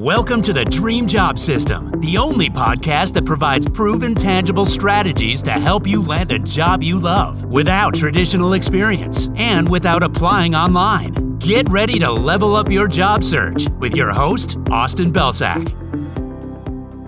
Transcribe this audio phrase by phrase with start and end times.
[0.00, 5.50] Welcome to the Dream Job System, the only podcast that provides proven, tangible strategies to
[5.50, 11.36] help you land a job you love without traditional experience and without applying online.
[11.36, 15.68] Get ready to level up your job search with your host, Austin Belcak.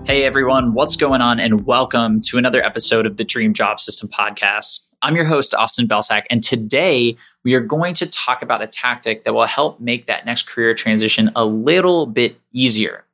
[0.07, 1.41] Hey everyone, what's going on?
[1.41, 4.81] And welcome to another episode of the Dream Job System podcast.
[5.05, 9.25] I'm your host, Austin Belcak, and today we are going to talk about a tactic
[9.25, 13.05] that will help make that next career transition a little bit easier.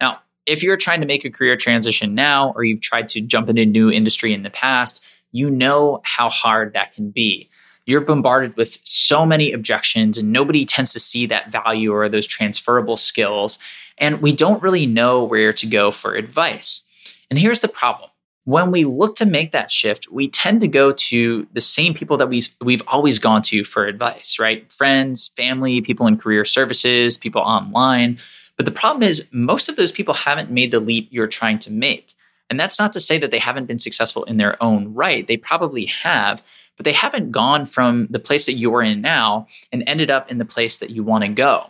[0.00, 3.48] Now, if you're trying to make a career transition now, or you've tried to jump
[3.48, 7.48] into a new industry in the past, you know how hard that can be.
[7.84, 12.28] You're bombarded with so many objections, and nobody tends to see that value or those
[12.28, 13.58] transferable skills.
[13.98, 16.82] And we don't really know where to go for advice.
[17.28, 18.10] And here's the problem
[18.44, 22.16] when we look to make that shift, we tend to go to the same people
[22.18, 24.70] that we, we've always gone to for advice, right?
[24.70, 28.18] Friends, family, people in career services, people online.
[28.56, 31.72] But the problem is, most of those people haven't made the leap you're trying to
[31.72, 32.14] make.
[32.50, 35.26] And that's not to say that they haven't been successful in their own right.
[35.26, 36.42] They probably have,
[36.76, 40.36] but they haven't gone from the place that you're in now and ended up in
[40.36, 41.66] the place that you want to go.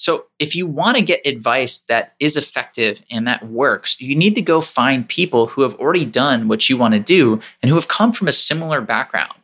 [0.00, 4.34] So, if you want to get advice that is effective and that works, you need
[4.34, 7.74] to go find people who have already done what you want to do and who
[7.74, 9.34] have come from a similar background.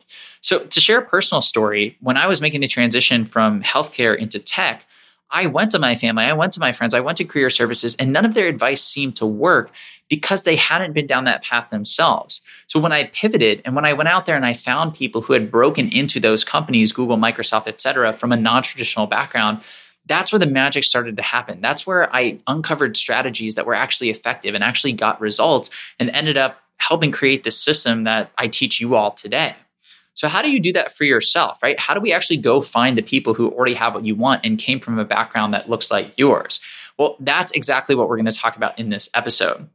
[0.41, 4.39] So, to share a personal story, when I was making the transition from healthcare into
[4.39, 4.81] tech,
[5.29, 7.95] I went to my family, I went to my friends, I went to career services,
[7.97, 9.69] and none of their advice seemed to work
[10.09, 12.41] because they hadn't been down that path themselves.
[12.65, 15.33] So when I pivoted and when I went out there and I found people who
[15.33, 19.61] had broken into those companies, Google, Microsoft, et cetera, from a non traditional background,
[20.07, 21.61] that's where the magic started to happen.
[21.61, 25.69] That's where I uncovered strategies that were actually effective and actually got results
[25.99, 29.55] and ended up helping create this system that I teach you all today.
[30.13, 31.79] So, how do you do that for yourself, right?
[31.79, 34.57] How do we actually go find the people who already have what you want and
[34.57, 36.59] came from a background that looks like yours?
[36.97, 39.69] Well, that's exactly what we're going to talk about in this episode.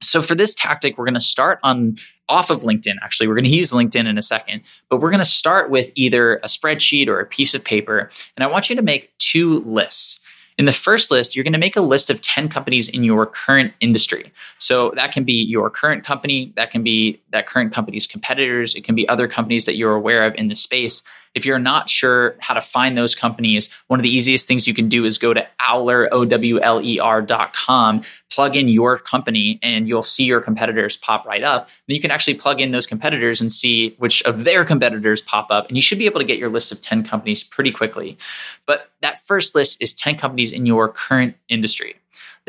[0.00, 2.96] So for this tactic, we're going to start on off of LinkedIn.
[3.02, 5.90] Actually, we're going to use LinkedIn in a second, but we're going to start with
[5.94, 8.10] either a spreadsheet or a piece of paper.
[8.36, 10.20] And I want you to make two lists.
[10.58, 13.26] In the first list, you're going to make a list of 10 companies in your
[13.26, 14.32] current industry.
[14.58, 18.82] So that can be your current company, that can be that current company's competitors, it
[18.82, 21.04] can be other companies that you're aware of in the space.
[21.38, 24.74] If you're not sure how to find those companies, one of the easiest things you
[24.74, 30.40] can do is go to Owler, O-W-L-E-R.com, plug in your company, and you'll see your
[30.40, 31.68] competitors pop right up.
[31.86, 35.46] Then you can actually plug in those competitors and see which of their competitors pop
[35.50, 35.68] up.
[35.68, 38.18] And you should be able to get your list of 10 companies pretty quickly.
[38.66, 41.94] But that first list is 10 companies in your current industry.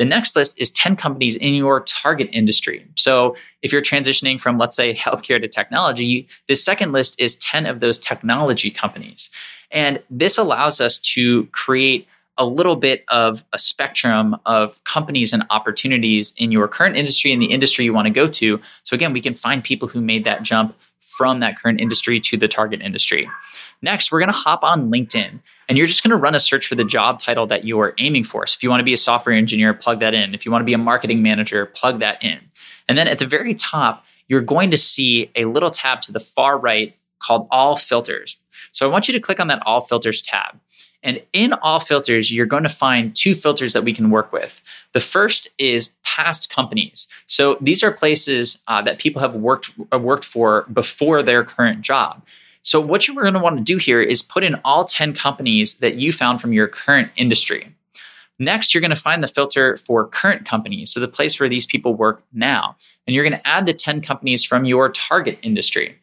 [0.00, 2.86] The next list is 10 companies in your target industry.
[2.96, 7.66] So if you're transitioning from, let's say, healthcare to technology, the second list is 10
[7.66, 9.28] of those technology companies.
[9.70, 12.08] And this allows us to create
[12.40, 17.40] a little bit of a spectrum of companies and opportunities in your current industry and
[17.40, 18.58] the industry you want to go to.
[18.82, 22.38] So again, we can find people who made that jump from that current industry to
[22.38, 23.28] the target industry.
[23.82, 26.66] Next, we're going to hop on LinkedIn and you're just going to run a search
[26.66, 28.46] for the job title that you are aiming for.
[28.46, 30.34] So if you want to be a software engineer, plug that in.
[30.34, 32.38] If you want to be a marketing manager, plug that in.
[32.88, 36.20] And then at the very top, you're going to see a little tab to the
[36.20, 38.38] far right called All Filters.
[38.72, 40.58] So I want you to click on that All Filters tab.
[41.02, 44.60] And in all filters, you're going to find two filters that we can work with.
[44.92, 47.08] The first is past companies.
[47.26, 51.80] So these are places uh, that people have worked uh, worked for before their current
[51.80, 52.22] job.
[52.62, 55.74] So, what you're going to want to do here is put in all 10 companies
[55.76, 57.74] that you found from your current industry.
[58.38, 61.66] Next, you're going to find the filter for current companies, so the place where these
[61.66, 62.76] people work now.
[63.06, 65.98] And you're going to add the 10 companies from your target industry.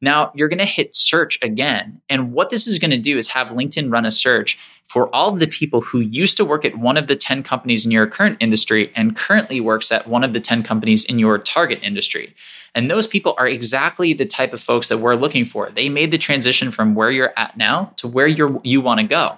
[0.00, 2.00] Now, you're going to hit search again.
[2.08, 5.32] And what this is going to do is have LinkedIn run a search for all
[5.32, 8.06] of the people who used to work at one of the 10 companies in your
[8.06, 12.34] current industry and currently works at one of the 10 companies in your target industry.
[12.74, 15.70] And those people are exactly the type of folks that we're looking for.
[15.70, 19.06] They made the transition from where you're at now to where you're, you want to
[19.06, 19.36] go.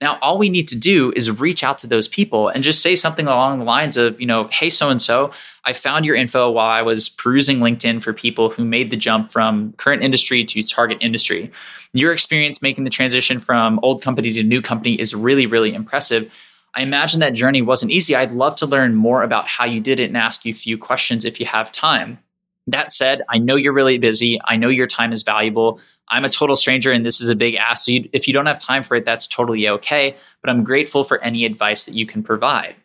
[0.00, 2.96] Now, all we need to do is reach out to those people and just say
[2.96, 5.32] something along the lines of, you know, hey, so and so,
[5.64, 9.32] I found your info while I was perusing LinkedIn for people who made the jump
[9.32, 11.50] from current industry to target industry.
[11.92, 16.30] Your experience making the transition from old company to new company is really, really impressive.
[16.74, 18.14] I imagine that journey wasn't easy.
[18.14, 20.76] I'd love to learn more about how you did it and ask you a few
[20.76, 22.18] questions if you have time.
[22.66, 24.40] That said, I know you're really busy.
[24.44, 25.80] I know your time is valuable.
[26.08, 27.84] I'm a total stranger and this is a big ask.
[27.84, 30.16] So you, if you don't have time for it, that's totally okay.
[30.40, 32.76] But I'm grateful for any advice that you can provide.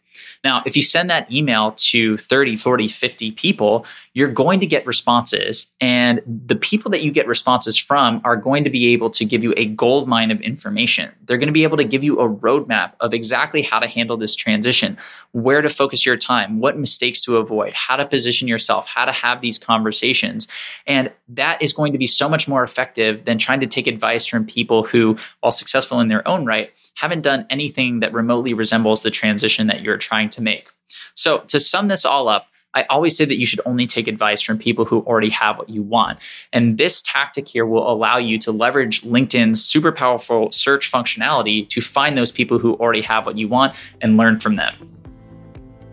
[0.44, 4.86] Now, if you send that email to 30, 40, 50 people, you're going to get
[4.86, 5.68] responses.
[5.80, 9.44] And the people that you get responses from are going to be able to give
[9.44, 11.12] you a gold mine of information.
[11.26, 14.18] They're going to be able to give you a roadmap of exactly how to handle
[14.18, 14.98] this transition,
[15.32, 19.12] where to focus your time, what mistakes to avoid, how to position yourself, how to
[19.12, 20.48] have these conversations.
[20.88, 24.26] And that is going to be so much more effective than trying to take advice
[24.26, 29.04] from people who, while successful in their own right, haven't done anything that remotely resembles
[29.04, 30.68] the transition that you're trying to make.
[31.16, 34.42] So, to sum this all up, I always say that you should only take advice
[34.42, 36.20] from people who already have what you want.
[36.54, 41.82] And this tactic here will allow you to leverage LinkedIn's super powerful search functionality to
[41.82, 44.74] find those people who already have what you want and learn from them.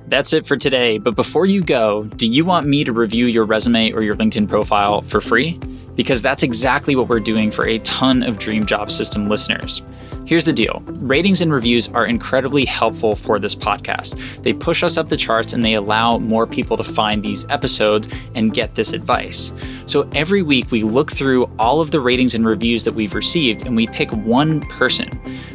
[0.07, 0.99] That's it for today.
[0.99, 4.49] But before you go, do you want me to review your resume or your LinkedIn
[4.49, 5.59] profile for free?
[5.97, 9.83] Because that's exactly what we're doing for a ton of Dream Job System listeners.
[10.29, 14.43] Here's the deal ratings and reviews are incredibly helpful for this podcast.
[14.43, 18.09] They push us up the charts and they allow more people to find these episodes
[18.35, 19.55] and get this advice.
[19.87, 23.65] So every week we look through all of the ratings and reviews that we've received
[23.65, 25.09] and we pick one person.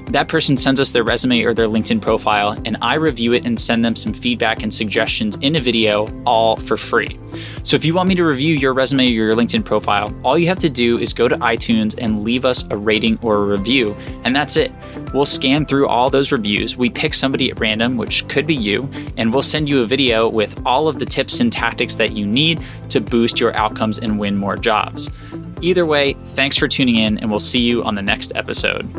[0.08, 3.60] That person sends us their resume or their LinkedIn profile, and I review it and
[3.60, 7.20] send them some feedback and suggestions in a video, all for free.
[7.64, 10.48] So if you want me to review your resume or your LinkedIn profile, all you
[10.48, 13.96] have to do is go to iTunes and leave us a rating or a review,
[14.24, 14.72] and that's it.
[15.14, 18.90] We'll scan through all those reviews, we pick somebody at random, which could be you,
[19.18, 22.26] and we'll send you a video with all of the tips and tactics that you
[22.26, 25.10] need to boost your outcomes and win more jobs.
[25.62, 28.90] Either way, thanks for tuning in, and we'll see you on the next episode.